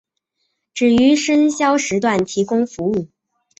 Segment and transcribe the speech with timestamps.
[0.73, 3.07] 只于深宵时段提供服务。